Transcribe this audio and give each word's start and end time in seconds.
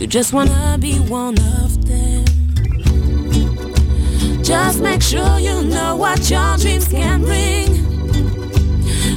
You 0.00 0.06
just 0.06 0.32
wanna 0.32 0.78
be 0.78 0.94
one 1.00 1.36
of 1.38 1.84
them. 1.84 2.24
Just 4.44 4.80
make 4.80 5.02
sure 5.02 5.40
you 5.40 5.64
know 5.64 5.96
what 5.96 6.30
your 6.30 6.56
dreams 6.56 6.86
can 6.86 7.22
bring. 7.22 7.74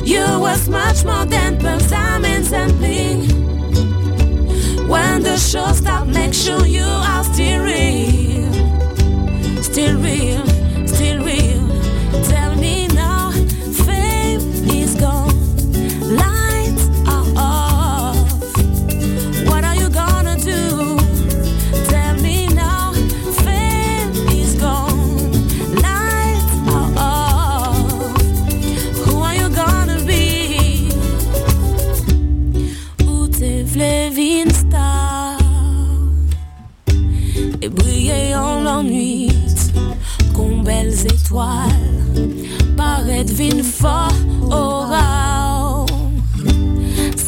You 0.03 0.25
was 0.39 0.67
much 0.67 1.05
more 1.05 1.25
than 1.25 1.59
pearls, 1.59 1.87
diamonds, 1.87 2.51
and 2.51 2.75
bling. 2.79 3.27
When 4.87 5.21
the 5.21 5.37
show 5.37 5.71
stops, 5.73 6.11
make 6.11 6.33
sure 6.33 6.65
you 6.65 6.83
are 6.83 7.23
still 7.25 7.63
real, 7.63 8.51
still 9.61 9.99
real, 10.01 10.43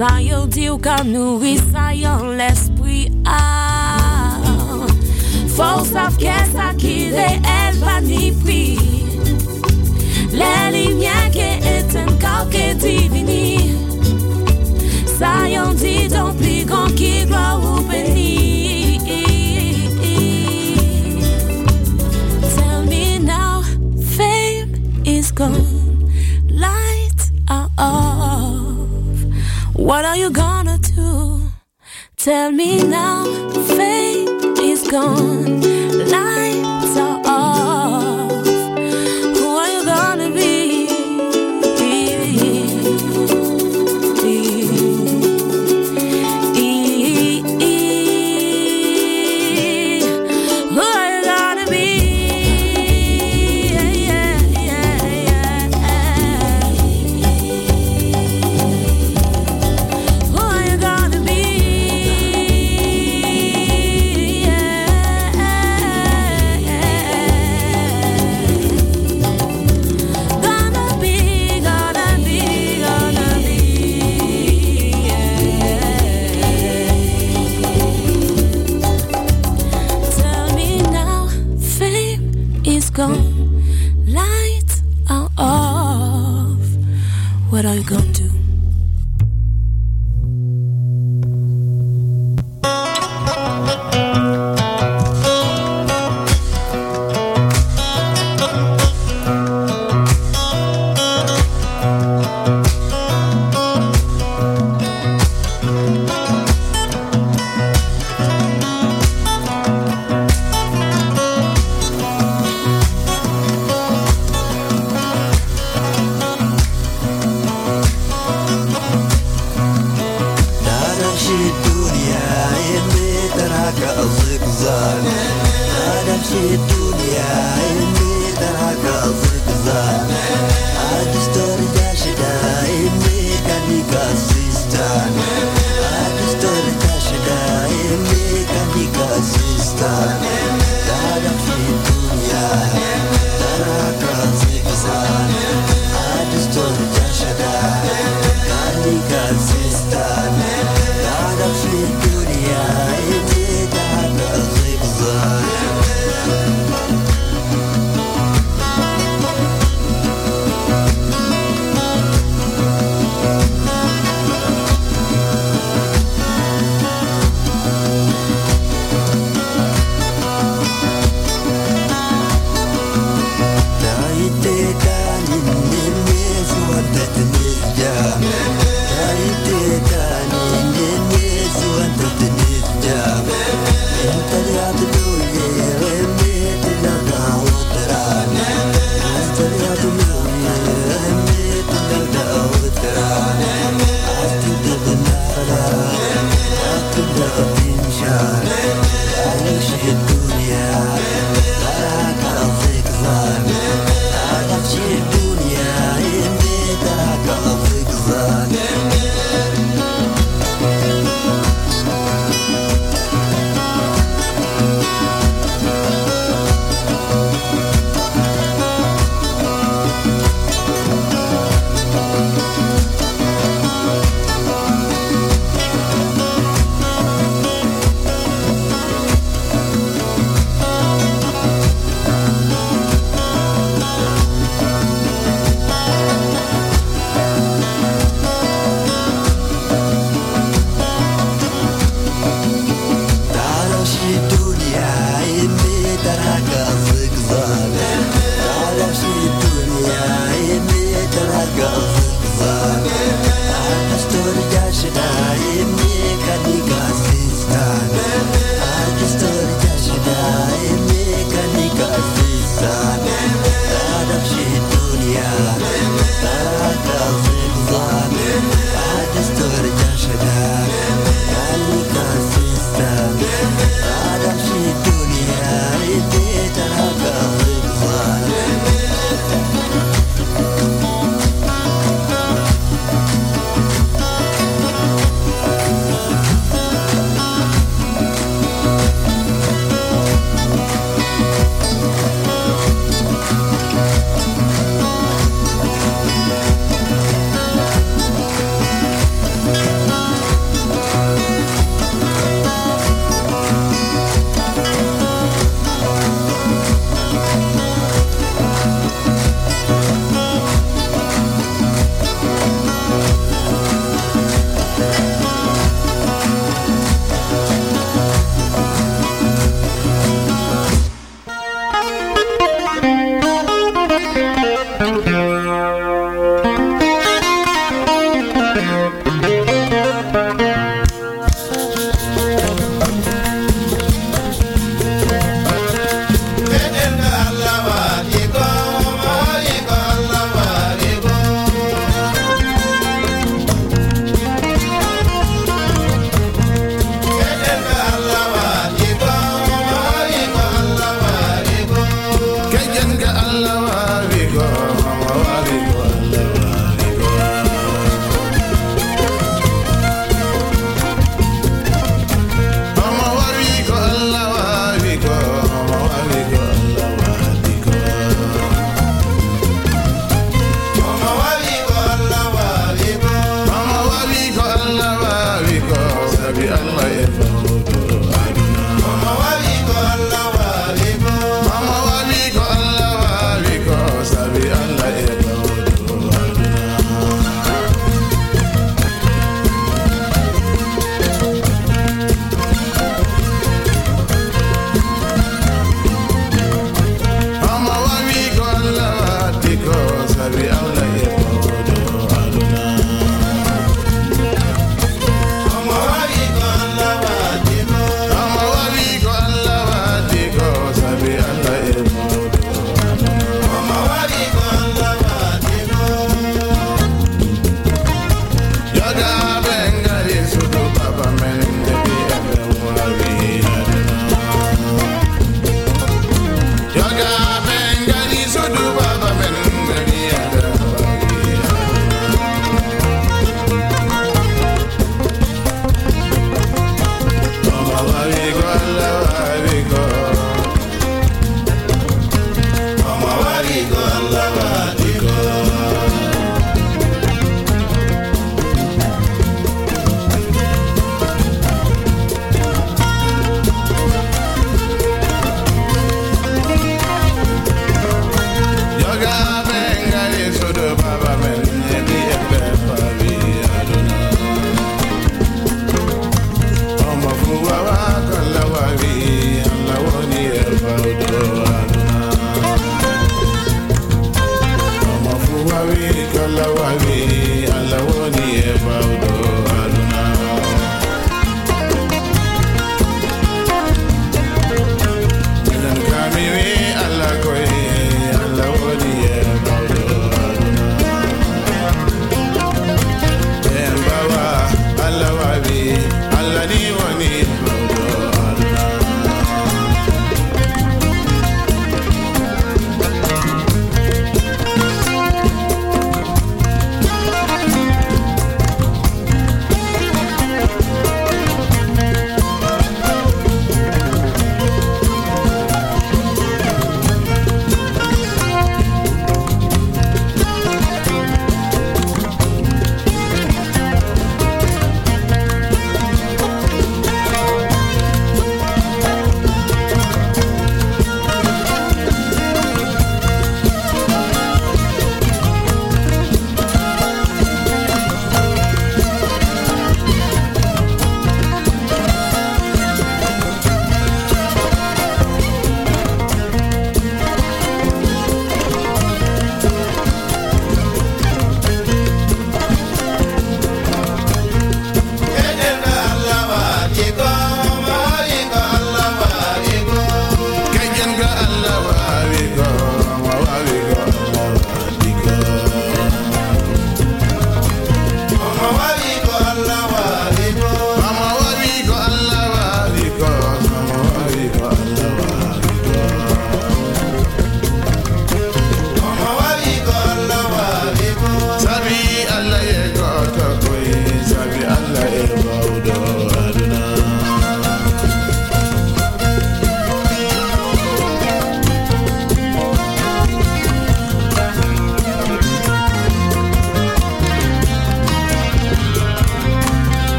Ça 0.00 0.18
y 0.18 0.30
dit 0.48 0.70
ou 0.70 0.78
ka 0.78 1.04
nourri 1.04 1.58
Ça 1.58 1.92
y 1.94 2.06
en 2.06 2.28
l'esprit 2.28 3.12
ah. 3.26 4.38
Faut 5.46 5.84
savoir 5.84 6.16
qu'est-ce 6.16 6.52
ça 6.52 6.72
qui 6.78 7.10
réel 7.10 7.76
pas 7.84 8.00
ni 8.00 8.32
prix 8.32 8.78
Les 10.32 10.88
lumières 10.88 11.30
qui 11.30 11.40
éteignent 11.40 12.18
quand 12.18 12.48
qui 12.48 12.74
divini. 12.76 13.74
Ça 15.18 15.46
y 15.46 15.58
en 15.58 15.74
dit 15.74 16.08
donc 16.08 16.34
plus 16.38 16.64
grand 16.64 16.86
qui 16.94 17.26
gloire 17.26 17.60
ou 17.62 17.82
béni 17.82 18.49
What 29.90 30.04
are 30.04 30.16
you 30.16 30.30
gonna 30.30 30.78
do? 30.78 31.50
Tell 32.16 32.52
me 32.52 32.80
now, 32.80 33.24
fame 33.74 34.54
is 34.62 34.86
gone, 34.88 35.59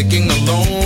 sticking 0.00 0.30
alone. 0.30 0.79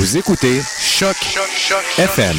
Vous 0.00 0.16
écoutez 0.16 0.62
Choc 0.78 1.14
FM. 1.98 2.34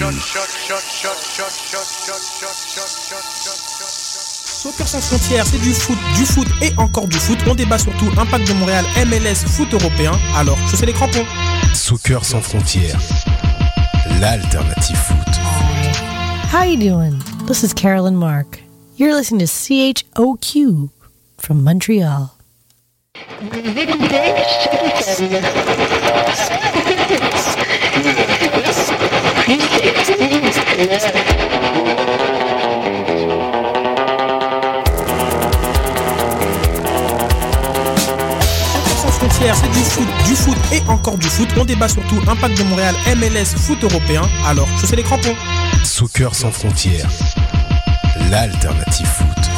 Soccer 4.33 4.87
sans 4.87 4.99
frontières, 4.99 5.45
c'est 5.45 5.59
du 5.59 5.71
foot, 5.71 5.97
du 6.15 6.25
foot 6.25 6.47
et 6.63 6.71
encore 6.77 7.07
du 7.07 7.17
foot. 7.17 7.37
On 7.45 7.53
débat 7.53 7.77
surtout 7.77 8.09
Impact 8.17 8.47
de 8.47 8.53
Montréal, 8.53 8.83
MLS, 9.05 9.45
foot 9.45 9.71
européen. 9.75 10.13
Alors, 10.35 10.57
je 10.71 10.75
sais 10.75 10.87
les 10.87 10.93
crampons. 10.93 11.23
Soccer 11.75 12.25
sans 12.25 12.41
frontières. 12.41 12.99
L'alternative 14.19 14.97
foot. 14.97 15.17
How 16.51 16.63
you 16.63 16.77
doing? 16.77 17.21
This 17.45 17.61
is 17.61 17.75
Carolyn 17.75 18.15
Mark. 18.15 18.59
You're 18.97 19.13
listening 19.13 19.41
to 19.41 19.45
CHOQ 19.45 20.89
from 21.37 21.63
Montreal. 21.63 22.31
C'est 39.53 39.71
du 39.71 39.79
foot, 39.79 40.07
du 40.27 40.35
foot 40.35 40.57
et 40.71 40.81
encore 40.87 41.17
du 41.17 41.27
foot. 41.27 41.49
On 41.57 41.65
débat 41.65 41.89
surtout 41.89 42.21
Impact 42.27 42.57
de 42.57 42.63
Montréal, 42.63 42.95
MLS, 43.17 43.57
foot 43.57 43.83
européen. 43.83 44.21
Alors, 44.45 44.67
sais 44.85 44.95
les 44.95 45.03
crampons. 45.03 45.35
Soccer 45.83 46.33
sans 46.35 46.51
frontières. 46.51 47.09
L'alternative 48.29 49.07
foot. 49.07 49.50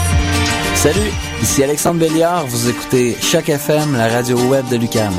Salut, 0.84 1.14
ici 1.42 1.64
Alexandre 1.64 2.02
Béliard, 2.02 2.46
vous 2.46 2.68
écoutez 2.68 3.16
Choc 3.22 3.48
FM, 3.48 3.96
la 3.96 4.10
radio 4.10 4.38
web 4.50 4.68
de 4.68 4.76
Lucam. 4.76 5.14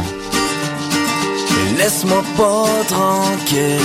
Laisse-moi 1.79 2.23
pas 2.37 2.85
tranquille 2.87 3.81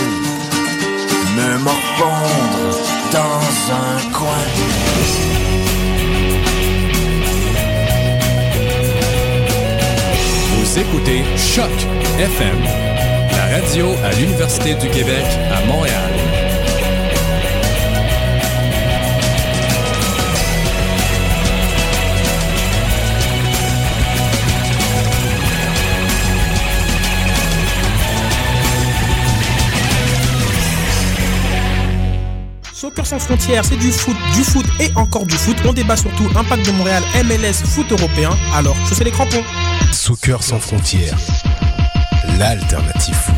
Me 1.37 1.57
morfondre 1.59 2.77
dans 3.13 3.73
un 3.73 4.11
coin 4.11 4.43
Vous 10.57 10.79
écoutez 10.79 11.23
Choc 11.37 11.71
FM. 12.19 12.61
La 13.31 13.57
radio 13.57 13.87
à 14.03 14.11
l'Université 14.19 14.73
du 14.73 14.89
Québec 14.89 15.23
à 15.49 15.65
Montréal. 15.65 16.28
Sans 33.09 33.17
frontières, 33.17 33.65
c'est 33.65 33.77
du 33.77 33.91
foot, 33.91 34.15
du 34.35 34.43
foot 34.43 34.65
et 34.79 34.91
encore 34.95 35.25
du 35.25 35.33
foot. 35.33 35.57
On 35.65 35.73
débat 35.73 35.97
surtout 35.97 36.27
Impact 36.35 36.63
de 36.67 36.71
Montréal, 36.73 37.01
MLS, 37.25 37.65
foot 37.65 37.91
européen. 37.91 38.29
Alors, 38.53 38.75
je 38.87 38.93
sais 38.93 39.03
les 39.03 39.09
crampons. 39.09 39.43
Soccer 39.91 40.43
sans 40.43 40.59
frontières. 40.59 41.17
L'alternative 42.37 43.15
foot. 43.15 43.35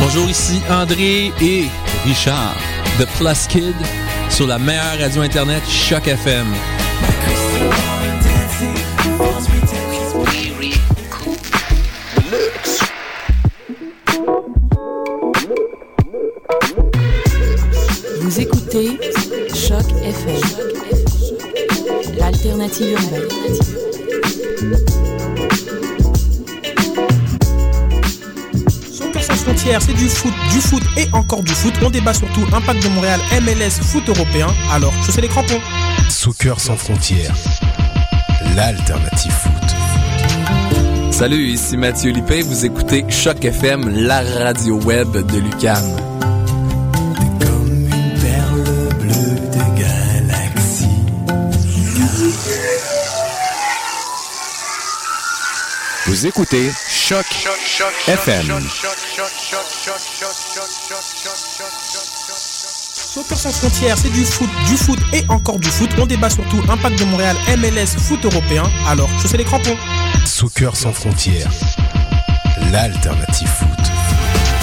Bonjour, 0.00 0.30
ici 0.30 0.60
André 0.70 1.32
et 1.40 1.64
Richard 2.04 2.54
de 3.00 3.06
Plus 3.16 3.46
Kid 3.48 3.74
sur 4.28 4.46
la 4.46 4.58
meilleure 4.58 4.98
radio 5.00 5.22
internet 5.22 5.62
Choc 5.68 6.06
FM. 6.06 6.46
Soccer 28.90 29.22
sans 29.22 29.34
frontières, 29.34 29.82
c'est 29.82 29.92
du 29.92 30.08
foot, 30.08 30.32
du 30.50 30.60
foot 30.60 30.82
et 30.96 31.06
encore 31.12 31.42
du 31.42 31.52
foot. 31.52 31.74
On 31.82 31.90
débat 31.90 32.14
surtout 32.14 32.40
Impact 32.50 32.82
de 32.82 32.88
Montréal, 32.88 33.20
MLS, 33.42 33.82
foot 33.82 34.08
européen. 34.08 34.46
Alors, 34.72 34.94
je 35.04 35.10
sais 35.10 35.20
les 35.20 35.28
crampons. 35.28 35.60
Soccer 36.08 36.58
sans 36.58 36.76
frontières. 36.76 37.34
L'alternative 38.56 39.32
foot. 39.32 39.52
Salut, 41.10 41.48
ici 41.48 41.76
Mathieu 41.76 42.12
Lippé, 42.12 42.40
vous 42.40 42.64
écoutez 42.64 43.04
Choc 43.10 43.44
FM, 43.44 43.90
la 43.90 44.22
radio 44.22 44.80
web 44.80 45.12
de 45.12 45.38
Lucam. 45.38 46.09
Vous 56.10 56.26
écoutez 56.26 56.72
Choc 56.88 57.24
FM. 58.08 58.42
Soccer 63.14 63.38
sans 63.38 63.52
frontières, 63.52 63.96
c'est 63.96 64.10
du 64.10 64.24
foot, 64.24 64.50
du 64.66 64.76
foot 64.76 64.98
et 65.12 65.22
encore 65.28 65.60
du 65.60 65.68
foot. 65.68 65.88
On 66.00 66.06
débat 66.06 66.28
surtout 66.28 66.60
Impact 66.68 66.98
de 66.98 67.04
Montréal, 67.04 67.36
MLS, 67.58 67.96
foot 67.96 68.24
européen. 68.24 68.64
Alors, 68.88 69.08
sais 69.24 69.36
les 69.36 69.44
crampons. 69.44 69.76
Soccer 70.26 70.74
sans 70.74 70.92
frontières. 70.92 71.48
L'alternative 72.72 73.46
foot. 73.46 73.68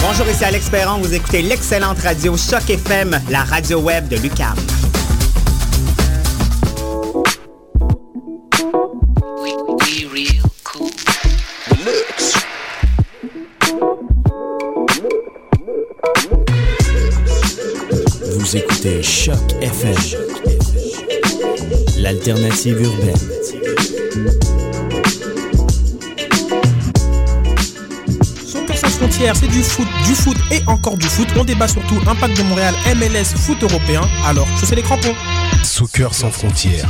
Bonjour, 0.02 0.28
ici 0.28 0.44
Alex 0.44 0.68
Perron. 0.68 0.98
Vous 0.98 1.14
écoutez 1.14 1.40
l'excellente 1.40 1.98
radio 2.00 2.36
Choc 2.36 2.68
FM, 2.68 3.18
la 3.30 3.44
radio 3.44 3.80
web 3.80 4.06
de 4.08 4.16
Lucam. 4.18 4.54
Choc 19.28 19.52
FM, 19.60 19.94
l'alternative 21.98 22.80
urbaine. 22.80 23.14
Soccer 28.46 28.78
sans 28.78 28.88
frontières, 28.88 29.36
c'est 29.36 29.48
du 29.48 29.62
foot, 29.62 29.86
du 30.06 30.14
foot 30.14 30.36
et 30.50 30.62
encore 30.66 30.96
du 30.96 31.06
foot. 31.06 31.28
On 31.36 31.44
débat 31.44 31.68
surtout 31.68 31.96
Impact 32.06 32.38
de 32.38 32.42
Montréal, 32.44 32.74
MLS, 32.96 33.36
foot 33.36 33.62
européen. 33.62 34.00
Alors, 34.24 34.48
je 34.58 34.64
sais 34.64 34.76
les 34.76 34.80
crampons. 34.80 35.14
Soccer 35.62 36.14
sans 36.14 36.30
frontières. 36.30 36.88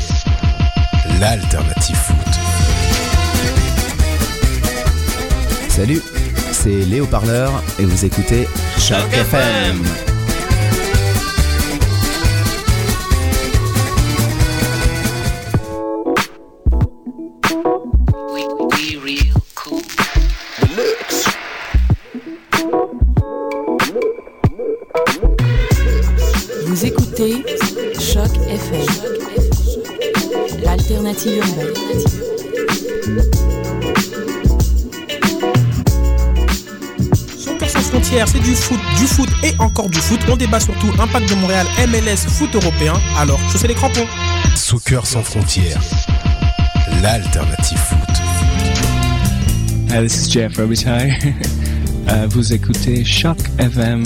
L'alternative 1.19 1.97
foot. 1.97 2.17
Salut, 5.69 6.03
c'est 6.53 6.87
Léo 6.87 7.05
Parleur 7.07 7.65
et 7.81 7.85
vous 7.85 8.05
écoutez 8.05 8.47
Choc 8.79 9.13
FM. 9.13 10.08
Du 38.49 38.55
foot, 38.55 38.81
du 38.97 39.07
foot 39.07 39.29
et 39.43 39.53
encore 39.59 39.91
du 39.91 39.99
foot. 39.99 40.21
On 40.31 40.37
débat 40.37 40.59
surtout 40.59 40.89
Impact 40.99 41.29
de 41.29 41.35
Montréal, 41.35 41.67
MLS, 41.87 42.27
foot 42.29 42.55
européen. 42.55 42.95
Alors, 43.19 43.39
je 43.53 43.59
sais 43.59 43.69
les 43.69 43.75
crampons. 43.75 44.07
Soccer 44.57 45.05
sans 45.07 45.23
frontières. 45.23 45.83
L'alternative 47.03 47.79
foot. 47.79 47.99
Hi, 49.91 50.03
this 50.03 50.27
is 50.27 50.31
Jeff 50.31 50.57
Robitaille. 50.57 51.15
Euh, 52.09 52.27
vous 52.31 52.55
écoutez 52.55 53.05
Choc 53.05 53.37
FM. 53.59 54.05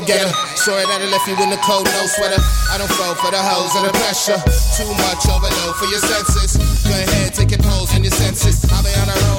go 0.00 0.06
getter. 0.06 0.28
Sorry 0.56 0.84
that 0.84 1.00
I 1.00 1.08
left 1.08 1.26
you 1.28 1.36
in 1.40 1.50
the 1.50 1.60
cold, 1.64 1.86
no 1.86 2.06
sweater. 2.06 2.40
I 2.70 2.78
don't 2.78 2.90
fall 2.92 3.14
for 3.14 3.30
the 3.30 3.40
hoes 3.40 3.72
and 3.76 3.86
the 3.86 3.92
pressure. 3.92 4.40
Too 4.76 4.90
much 5.08 5.28
overload 5.28 5.76
for 5.76 5.86
your 5.86 6.00
senses. 6.00 6.56
Go 6.84 6.90
ahead, 6.90 7.34
take 7.34 7.50
your 7.50 7.60
pose 7.60 7.94
in 7.96 8.02
your 8.02 8.12
senses. 8.12 8.64
I'll 8.72 8.82
be 8.82 8.90
on 9.00 9.06
the 9.06 9.16
road. 9.28 9.35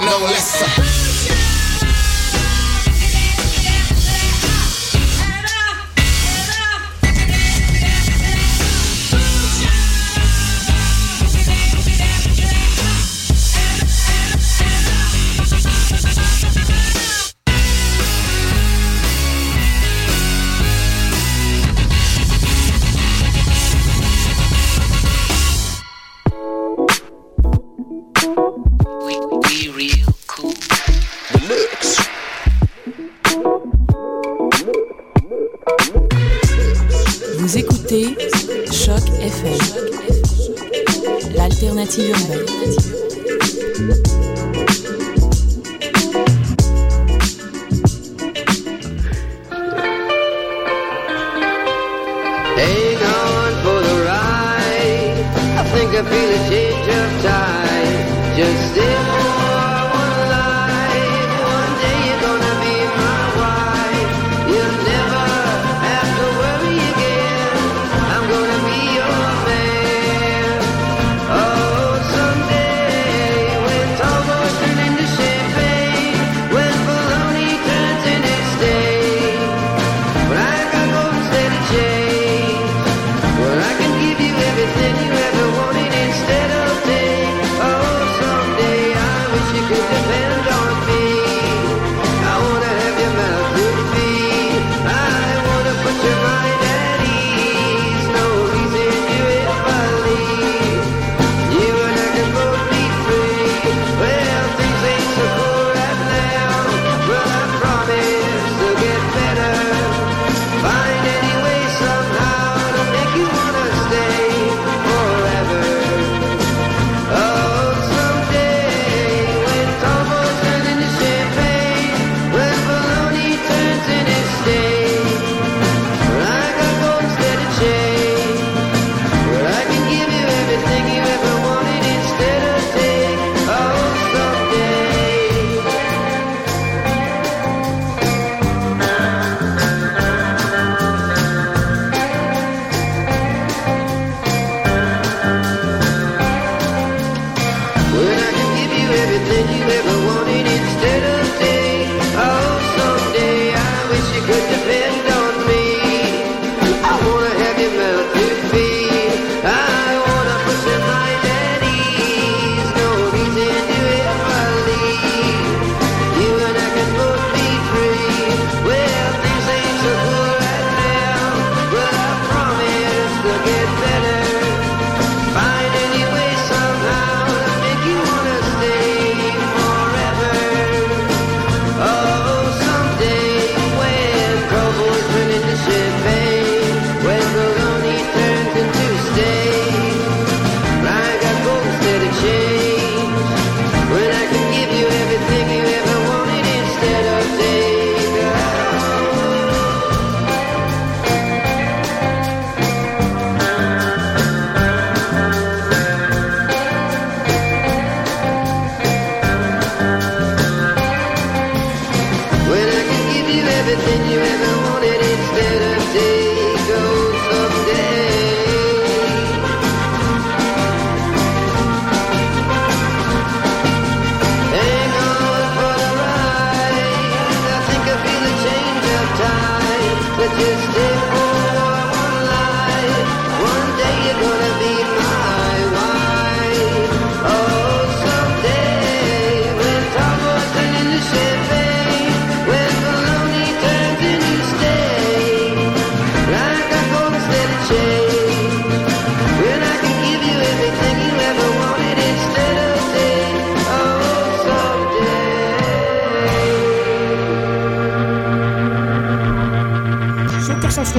like 0.00 0.06
no 0.08 0.24
less. 0.24 1.13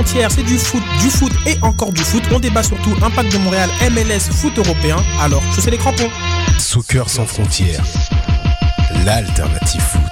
c'est 0.05 0.43
du 0.43 0.57
foot, 0.57 0.83
du 1.01 1.09
foot 1.09 1.31
et 1.45 1.57
encore 1.61 1.91
du 1.91 2.01
foot. 2.01 2.23
On 2.31 2.39
débat 2.39 2.63
surtout 2.63 2.93
impact 3.01 3.33
de 3.33 3.37
Montréal, 3.39 3.69
MLS, 3.91 4.31
foot 4.31 4.57
européen. 4.57 4.97
Alors, 5.19 5.41
chaussez 5.53 5.71
les 5.71 5.77
crampons. 5.77 6.09
Soccer 6.57 7.09
sans 7.09 7.25
frontières, 7.25 7.83
l'alternative. 9.05 10.04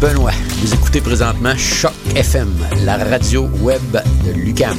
Benoît. 0.00 0.32
Vous 0.60 0.72
écoutez 0.74 1.00
présentement 1.02 1.54
Choc 1.56 1.92
FM, 2.16 2.54
la 2.84 2.96
radio 2.96 3.48
web 3.60 3.82
de 4.24 4.32
Lucam. 4.32 4.78